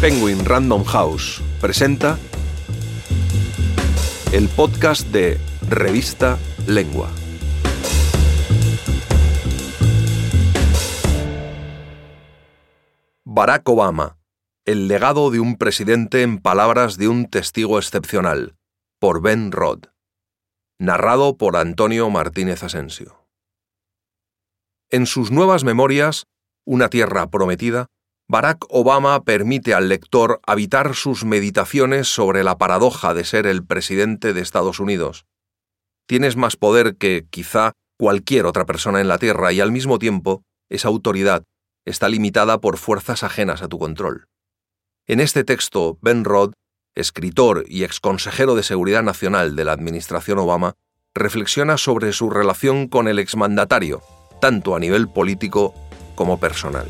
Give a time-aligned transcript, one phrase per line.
[0.00, 2.18] Penguin Random House presenta
[4.32, 5.38] el podcast de
[5.68, 7.10] Revista Lengua.
[13.26, 14.16] Barack Obama,
[14.64, 18.56] el legado de un presidente en palabras de un testigo excepcional,
[18.98, 19.84] por Ben Rod.
[20.78, 23.26] Narrado por Antonio Martínez Asensio.
[24.88, 26.26] En sus nuevas memorias,
[26.64, 27.88] Una tierra prometida,
[28.30, 34.32] Barack Obama permite al lector habitar sus meditaciones sobre la paradoja de ser el presidente
[34.32, 35.26] de Estados Unidos.
[36.06, 40.44] Tienes más poder que, quizá, cualquier otra persona en la Tierra y al mismo tiempo,
[40.68, 41.42] esa autoridad
[41.84, 44.28] está limitada por fuerzas ajenas a tu control.
[45.08, 46.52] En este texto, Ben Rod,
[46.94, 50.76] escritor y exconsejero de Seguridad Nacional de la Administración Obama,
[51.16, 54.02] reflexiona sobre su relación con el exmandatario,
[54.40, 55.74] tanto a nivel político
[56.14, 56.88] como personal.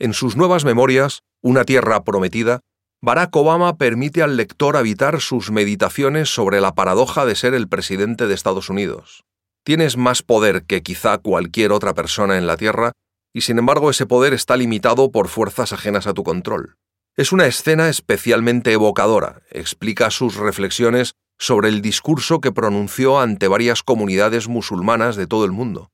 [0.00, 2.60] En sus nuevas memorias, Una Tierra Prometida,
[3.02, 8.26] Barack Obama permite al lector habitar sus meditaciones sobre la paradoja de ser el presidente
[8.26, 9.24] de Estados Unidos.
[9.62, 12.92] Tienes más poder que quizá cualquier otra persona en la Tierra,
[13.34, 16.76] y sin embargo ese poder está limitado por fuerzas ajenas a tu control.
[17.14, 23.82] Es una escena especialmente evocadora, explica sus reflexiones sobre el discurso que pronunció ante varias
[23.82, 25.90] comunidades musulmanas de todo el mundo.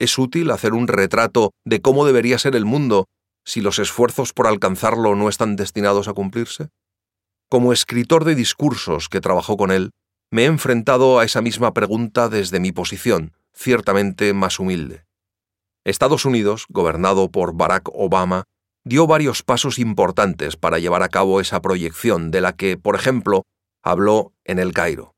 [0.00, 3.06] Es útil hacer un retrato de cómo debería ser el mundo
[3.50, 6.68] si los esfuerzos por alcanzarlo no están destinados a cumplirse?
[7.48, 9.90] Como escritor de discursos que trabajó con él,
[10.30, 15.04] me he enfrentado a esa misma pregunta desde mi posición, ciertamente más humilde.
[15.84, 18.44] Estados Unidos, gobernado por Barack Obama,
[18.84, 23.42] dio varios pasos importantes para llevar a cabo esa proyección de la que, por ejemplo,
[23.82, 25.16] habló en el Cairo.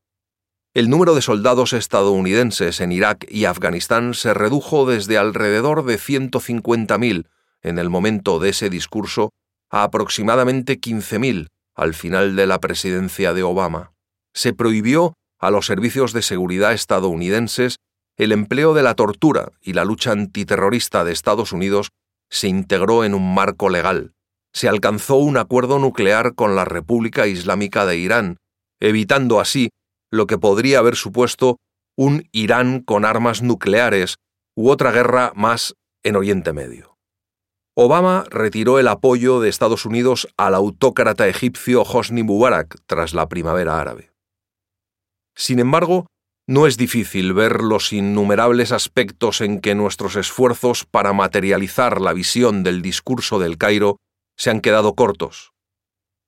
[0.73, 7.27] El número de soldados estadounidenses en Irak y Afganistán se redujo desde alrededor de 150.000
[7.63, 9.31] en el momento de ese discurso
[9.71, 13.93] a aproximadamente 15.000 al final de la presidencia de Obama.
[14.35, 17.77] Se prohibió a los servicios de seguridad estadounidenses
[18.17, 21.89] el empleo de la tortura y la lucha antiterrorista de Estados Unidos
[22.31, 24.13] se integró en un marco legal.
[24.53, 28.37] Se alcanzó un acuerdo nuclear con la República Islámica de Irán,
[28.81, 29.71] evitando así
[30.11, 31.59] lo que podría haber supuesto
[31.97, 34.17] un Irán con armas nucleares
[34.55, 36.92] u otra guerra más en Oriente Medio.
[37.75, 43.81] Obama retiró el apoyo de Estados Unidos al autócrata egipcio Hosni Mubarak tras la primavera
[43.81, 44.13] árabe.
[45.35, 46.07] Sin embargo,
[46.47, 52.63] no es difícil ver los innumerables aspectos en que nuestros esfuerzos para materializar la visión
[52.63, 53.97] del discurso del Cairo
[54.37, 55.53] se han quedado cortos.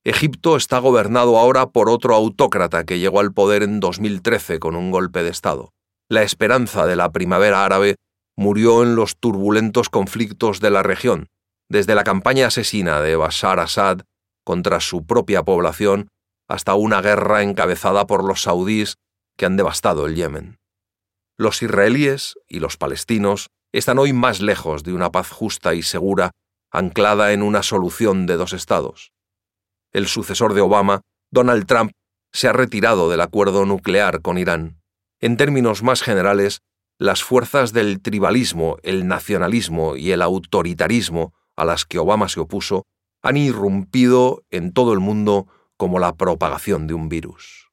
[0.03, 4.91] Egipto está gobernado ahora por otro autócrata que llegó al poder en 2013 con un
[4.91, 5.73] golpe de Estado.
[6.09, 7.97] La esperanza de la primavera árabe
[8.35, 11.29] murió en los turbulentos conflictos de la región,
[11.75, 14.03] desde la campaña asesina de Bashar Assad
[14.45, 16.07] contra su propia población
[16.49, 18.95] hasta una guerra encabezada por los saudíes
[19.37, 20.61] que han devastado el Yemen.
[21.37, 26.31] Los israelíes y los palestinos están hoy más lejos de una paz justa y segura
[26.71, 29.11] anclada en una solución de dos estados.
[29.93, 31.01] El sucesor de Obama,
[31.33, 31.91] Donald Trump,
[32.33, 34.81] se ha retirado del acuerdo nuclear con Irán.
[35.21, 36.61] En términos más generales,
[37.01, 42.85] las fuerzas del tribalismo, el nacionalismo y el autoritarismo a las que Obama se opuso
[43.23, 47.71] han irrumpido en todo el mundo como la propagación de un virus.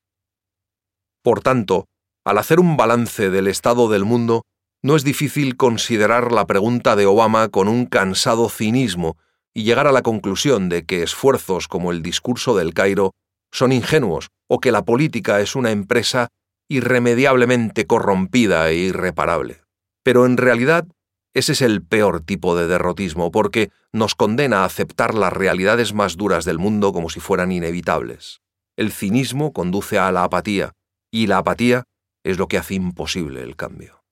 [1.23, 1.85] Por tanto,
[2.25, 4.43] al hacer un balance del estado del mundo,
[4.83, 9.17] no es difícil considerar la pregunta de Obama con un cansado cinismo
[9.53, 13.11] y llegar a la conclusión de que esfuerzos como el discurso del Cairo
[13.51, 16.29] son ingenuos o que la política es una empresa
[16.69, 19.61] irremediablemente corrompida e irreparable.
[20.03, 20.87] Pero en realidad
[21.33, 26.17] ese es el peor tipo de derrotismo porque nos condena a aceptar las realidades más
[26.17, 28.41] duras del mundo como si fueran inevitables.
[28.77, 30.73] El cinismo conduce a la apatía,
[31.11, 31.83] y la apatía
[32.23, 34.03] es lo que hace imposible el cambio.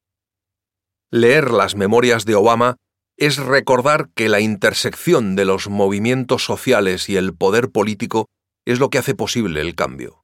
[1.12, 2.78] Leer las memorias de Obama
[3.18, 8.28] es recordar que la intersección de los movimientos sociales y el poder político
[8.66, 10.24] es lo que hace posible el cambio.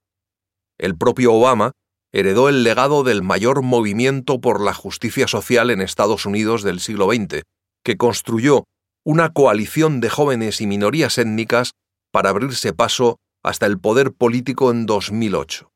[0.78, 1.74] El propio Obama
[2.16, 7.12] heredó el legado del mayor movimiento por la justicia social en Estados Unidos del siglo
[7.12, 7.44] XX,
[7.84, 8.64] que construyó
[9.04, 11.72] una coalición de jóvenes y minorías étnicas
[12.14, 15.70] para abrirse paso hasta el poder político en 2008.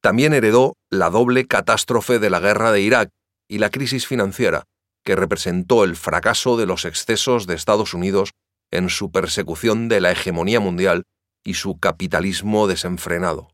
[0.00, 3.10] También heredó la doble catástrofe de la guerra de Irak
[3.46, 4.64] y la crisis financiera,
[5.04, 8.30] que representó el fracaso de los excesos de Estados Unidos
[8.70, 11.02] en su persecución de la hegemonía mundial
[11.44, 13.50] y su capitalismo desenfrenado.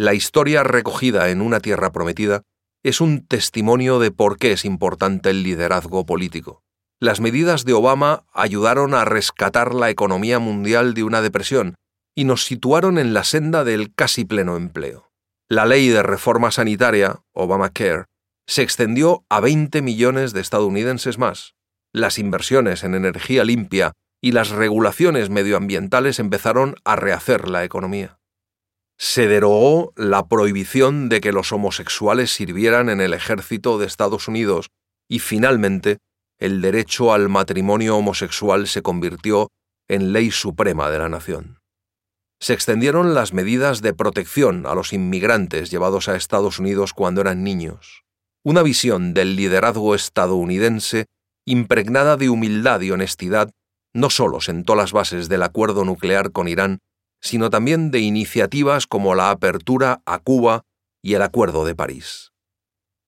[0.00, 2.40] La historia recogida en Una Tierra Prometida
[2.82, 6.62] es un testimonio de por qué es importante el liderazgo político.
[6.98, 11.74] Las medidas de Obama ayudaron a rescatar la economía mundial de una depresión
[12.14, 15.10] y nos situaron en la senda del casi pleno empleo.
[15.50, 18.06] La ley de reforma sanitaria, Obamacare,
[18.46, 21.56] se extendió a 20 millones de estadounidenses más.
[21.92, 23.92] Las inversiones en energía limpia
[24.22, 28.19] y las regulaciones medioambientales empezaron a rehacer la economía.
[29.02, 34.68] Se derogó la prohibición de que los homosexuales sirvieran en el ejército de Estados Unidos
[35.08, 36.00] y finalmente
[36.38, 39.48] el derecho al matrimonio homosexual se convirtió
[39.88, 41.60] en ley suprema de la nación.
[42.40, 47.42] Se extendieron las medidas de protección a los inmigrantes llevados a Estados Unidos cuando eran
[47.42, 48.02] niños.
[48.44, 51.06] Una visión del liderazgo estadounidense
[51.46, 53.50] impregnada de humildad y honestidad
[53.94, 56.80] no solo sentó las bases del acuerdo nuclear con Irán,
[57.20, 60.62] sino también de iniciativas como la apertura a Cuba
[61.02, 62.32] y el Acuerdo de París.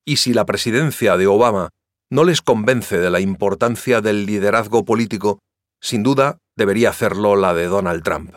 [0.05, 1.69] Y si la presidencia de Obama
[2.09, 5.39] no les convence de la importancia del liderazgo político,
[5.81, 8.35] sin duda debería hacerlo la de Donald Trump.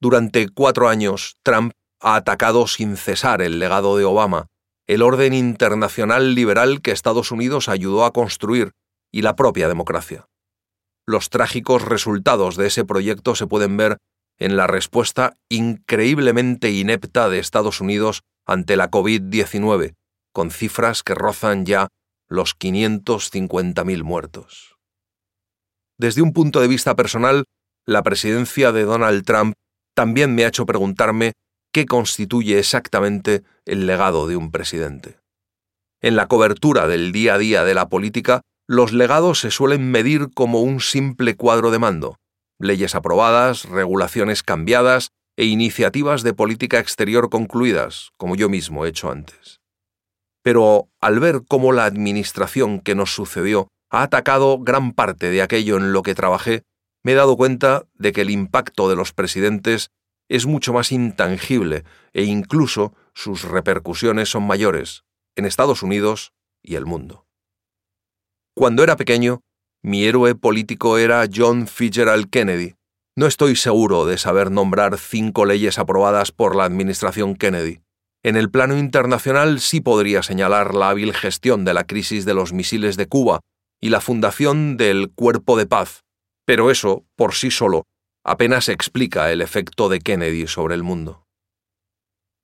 [0.00, 4.46] Durante cuatro años, Trump ha atacado sin cesar el legado de Obama,
[4.86, 8.72] el orden internacional liberal que Estados Unidos ayudó a construir
[9.12, 10.26] y la propia democracia.
[11.06, 13.98] Los trágicos resultados de ese proyecto se pueden ver
[14.38, 19.94] en la respuesta increíblemente inepta de Estados Unidos ante la COVID-19,
[20.32, 21.88] con cifras que rozan ya
[22.28, 24.76] los 550.000 muertos.
[25.98, 27.44] Desde un punto de vista personal,
[27.86, 29.54] la presidencia de Donald Trump
[29.94, 31.32] también me ha hecho preguntarme
[31.72, 35.18] qué constituye exactamente el legado de un presidente.
[36.00, 40.28] En la cobertura del día a día de la política, los legados se suelen medir
[40.34, 42.16] como un simple cuadro de mando,
[42.58, 49.10] leyes aprobadas, regulaciones cambiadas e iniciativas de política exterior concluidas, como yo mismo he hecho
[49.10, 49.60] antes.
[50.42, 55.76] Pero al ver cómo la administración que nos sucedió ha atacado gran parte de aquello
[55.76, 56.62] en lo que trabajé,
[57.04, 59.90] me he dado cuenta de que el impacto de los presidentes
[60.28, 65.04] es mucho más intangible e incluso sus repercusiones son mayores
[65.36, 66.32] en Estados Unidos
[66.62, 67.26] y el mundo.
[68.54, 69.40] Cuando era pequeño,
[69.82, 72.74] mi héroe político era John Fitzgerald Kennedy.
[73.16, 77.80] No estoy seguro de saber nombrar cinco leyes aprobadas por la administración Kennedy.
[78.24, 82.52] En el plano internacional sí podría señalar la hábil gestión de la crisis de los
[82.52, 83.40] misiles de Cuba
[83.80, 86.00] y la fundación del Cuerpo de Paz,
[86.44, 87.84] pero eso, por sí solo,
[88.24, 91.24] apenas explica el efecto de Kennedy sobre el mundo.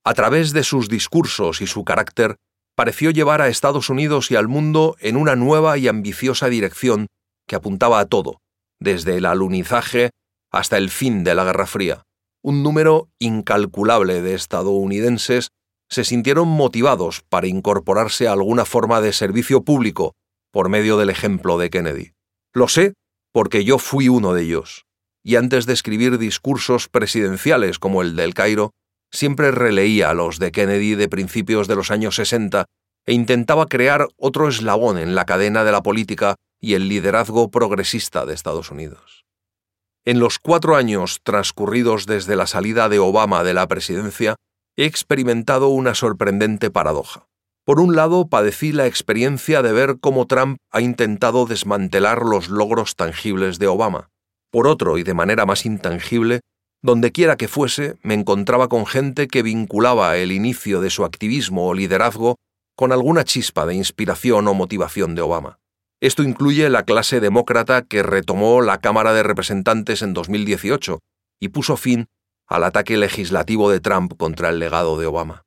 [0.05, 2.37] A través de sus discursos y su carácter,
[2.77, 7.09] pareció llevar a Estados Unidos y al mundo en una nueva y ambiciosa dirección
[7.47, 8.41] que apuntaba a todo,
[8.81, 10.11] desde el alunizaje
[10.51, 12.03] hasta el fin de la Guerra Fría.
[12.43, 15.49] Un número incalculable de estadounidenses
[15.91, 20.15] se sintieron motivados para incorporarse a alguna forma de servicio público
[20.53, 22.13] por medio del ejemplo de Kennedy.
[22.53, 22.95] Lo sé
[23.33, 24.85] porque yo fui uno de ellos,
[25.25, 28.71] y antes de escribir discursos presidenciales como el del Cairo,
[29.11, 32.67] siempre releía los de Kennedy de principios de los años 60
[33.07, 38.25] e intentaba crear otro eslabón en la cadena de la política y el liderazgo progresista
[38.25, 39.25] de Estados Unidos.
[40.07, 44.37] En los cuatro años transcurridos desde la salida de Obama de la presidencia,
[44.77, 47.27] he experimentado una sorprendente paradoja.
[47.65, 52.97] Por un lado, padecí la experiencia de ver cómo Trump ha intentado desmantelar los logros
[52.97, 54.09] tangibles de Obama.
[54.51, 56.41] Por otro, y de manera más intangible,
[56.83, 61.75] dondequiera que fuese, me encontraba con gente que vinculaba el inicio de su activismo o
[61.75, 62.37] liderazgo
[62.77, 65.59] con alguna chispa de inspiración o motivación de Obama.
[66.05, 70.99] Esto incluye la clase demócrata que retomó la Cámara de Representantes en 2018
[71.41, 72.09] y puso fin
[72.47, 75.45] al ataque legislativo de Trump contra el legado de Obama.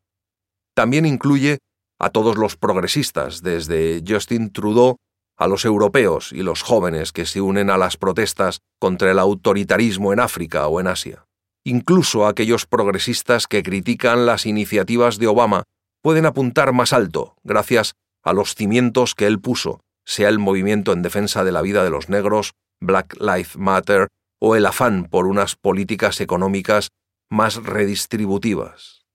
[0.76, 1.60] También incluye
[2.00, 4.96] a todos los progresistas, desde Justin Trudeau
[5.38, 10.12] a los europeos y los jóvenes que se unen a las protestas contra el autoritarismo
[10.12, 11.28] en África o en Asia.
[11.66, 15.66] Incluso aquellos progresistas que critican las iniciativas de Obama
[16.02, 21.02] pueden apuntar más alto gracias a los cimientos que él puso sea el movimiento en
[21.02, 24.08] defensa de la vida de los negros, Black Lives Matter,
[24.40, 26.90] o el afán por unas políticas económicas
[27.30, 29.06] más redistributivas.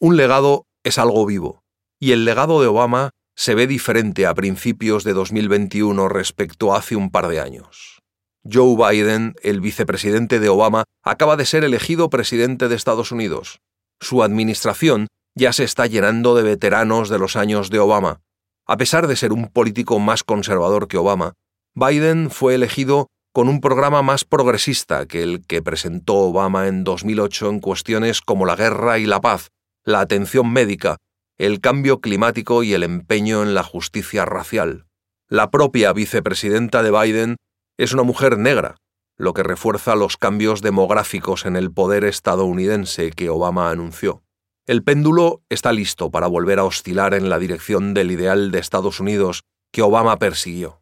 [0.00, 1.62] Un legado es algo vivo,
[2.00, 6.94] y el legado de Obama se ve diferente a principios de 2021 respecto a hace
[6.94, 8.00] un par de años.
[8.48, 13.58] Joe Biden, el vicepresidente de Obama, acaba de ser elegido presidente de Estados Unidos.
[14.00, 18.20] Su administración ya se está llenando de veteranos de los años de Obama,
[18.66, 21.34] a pesar de ser un político más conservador que Obama,
[21.74, 27.48] Biden fue elegido con un programa más progresista que el que presentó Obama en 2008
[27.48, 29.48] en cuestiones como la guerra y la paz,
[29.84, 30.98] la atención médica
[31.36, 34.86] el cambio climático y el empeño en la justicia racial.
[35.28, 37.36] La propia vicepresidenta de Biden
[37.76, 38.76] es una mujer negra,
[39.16, 44.22] lo que refuerza los cambios demográficos en el poder estadounidense que Obama anunció.
[44.66, 48.98] El péndulo está listo para volver a oscilar en la dirección del ideal de Estados
[48.98, 50.80] Unidos que Obama persiguió.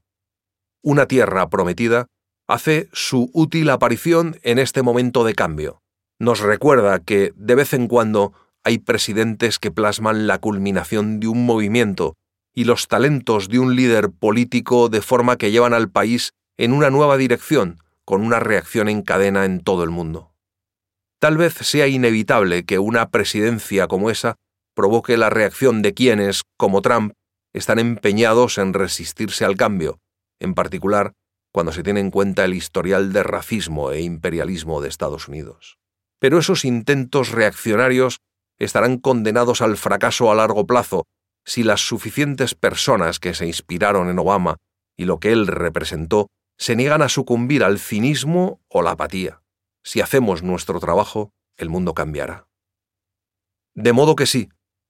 [0.84, 2.06] Una tierra prometida
[2.46, 5.80] hace su útil aparición en este momento de cambio.
[6.20, 11.44] Nos recuerda que, de vez en cuando, hay presidentes que plasman la culminación de un
[11.44, 12.14] movimiento
[12.54, 16.90] y los talentos de un líder político de forma que llevan al país en una
[16.90, 20.31] nueva dirección, con una reacción en cadena en todo el mundo.
[21.22, 24.34] Tal vez sea inevitable que una presidencia como esa
[24.74, 27.12] provoque la reacción de quienes, como Trump,
[27.54, 30.00] están empeñados en resistirse al cambio,
[30.40, 31.12] en particular
[31.52, 35.78] cuando se tiene en cuenta el historial de racismo e imperialismo de Estados Unidos.
[36.18, 38.18] Pero esos intentos reaccionarios
[38.58, 41.04] estarán condenados al fracaso a largo plazo
[41.46, 44.56] si las suficientes personas que se inspiraron en Obama
[44.96, 46.26] y lo que él representó
[46.58, 49.41] se niegan a sucumbir al cinismo o la apatía.
[49.84, 52.46] Si hacemos nuestro trabajo, el mundo cambiará.
[53.74, 54.48] De modo que sí,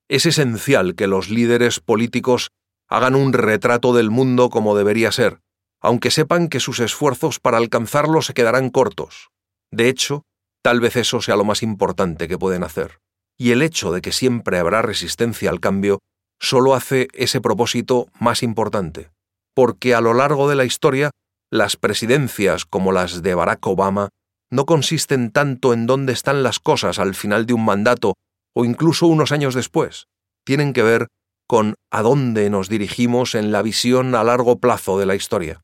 [0.08, 2.50] es esencial que los líderes políticos
[2.88, 5.40] hagan un retrato del mundo como debería ser,
[5.80, 9.30] aunque sepan que sus esfuerzos para alcanzarlo se quedarán cortos.
[9.70, 10.22] De hecho,
[10.62, 13.02] tal vez eso sea lo más importante que pueden hacer
[13.42, 15.98] y el hecho de que siempre habrá resistencia al cambio
[16.40, 19.10] solo hace ese propósito más importante,
[19.52, 21.10] porque a lo largo de la historia
[21.50, 24.10] las presidencias como las de Barack Obama
[24.52, 28.14] no consisten tanto en dónde están las cosas al final de un mandato
[28.54, 30.08] o incluso unos años después,
[30.44, 31.08] tienen que ver
[31.48, 35.62] con a dónde nos dirigimos en la visión a largo plazo de la historia.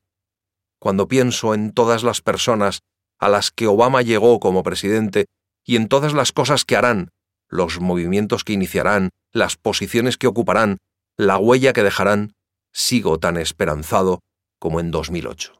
[0.79, 2.79] Cuando pienso en todas las personas
[3.19, 5.25] a las que Obama llegó como presidente
[5.63, 7.09] y en todas las cosas que harán
[7.47, 10.77] los movimientos que iniciarán, las posiciones que ocuparán,
[11.17, 12.33] la huella que dejarán,
[12.73, 14.19] sigo tan esperanzado
[14.59, 15.59] como en 2008.